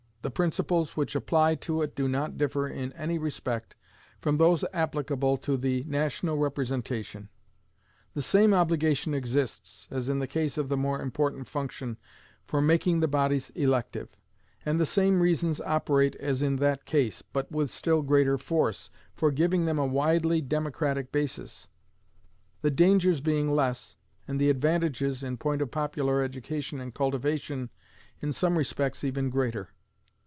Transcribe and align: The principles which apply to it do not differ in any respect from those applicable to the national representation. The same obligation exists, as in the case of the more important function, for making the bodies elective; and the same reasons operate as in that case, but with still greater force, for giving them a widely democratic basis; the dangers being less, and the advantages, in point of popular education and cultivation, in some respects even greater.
The 0.23 0.29
principles 0.29 0.95
which 0.95 1.15
apply 1.15 1.55
to 1.65 1.81
it 1.81 1.95
do 1.95 2.07
not 2.07 2.37
differ 2.37 2.67
in 2.67 2.93
any 2.93 3.17
respect 3.17 3.75
from 4.19 4.37
those 4.37 4.63
applicable 4.71 5.37
to 5.37 5.57
the 5.57 5.83
national 5.87 6.37
representation. 6.37 7.29
The 8.13 8.21
same 8.21 8.53
obligation 8.53 9.15
exists, 9.15 9.87
as 9.89 10.09
in 10.09 10.19
the 10.19 10.27
case 10.27 10.59
of 10.59 10.69
the 10.69 10.77
more 10.77 11.01
important 11.01 11.47
function, 11.47 11.97
for 12.45 12.61
making 12.61 12.99
the 12.99 13.07
bodies 13.07 13.49
elective; 13.55 14.09
and 14.63 14.79
the 14.79 14.85
same 14.85 15.23
reasons 15.23 15.59
operate 15.59 16.15
as 16.17 16.43
in 16.43 16.57
that 16.57 16.85
case, 16.85 17.23
but 17.23 17.51
with 17.51 17.71
still 17.71 18.03
greater 18.03 18.37
force, 18.37 18.91
for 19.15 19.31
giving 19.31 19.65
them 19.65 19.79
a 19.79 19.87
widely 19.87 20.39
democratic 20.39 21.11
basis; 21.11 21.67
the 22.61 22.69
dangers 22.69 23.21
being 23.21 23.49
less, 23.51 23.95
and 24.27 24.39
the 24.39 24.51
advantages, 24.51 25.23
in 25.23 25.37
point 25.37 25.63
of 25.63 25.71
popular 25.71 26.21
education 26.21 26.79
and 26.79 26.93
cultivation, 26.93 27.71
in 28.21 28.31
some 28.31 28.55
respects 28.55 29.03
even 29.03 29.31
greater. 29.31 29.69